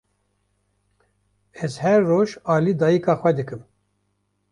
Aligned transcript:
Ez 1.63 1.71
her 1.83 2.01
roj 2.09 2.29
alî 2.55 2.73
dayîka 2.79 3.13
xwe 3.21 3.31
dikim. 3.37 3.61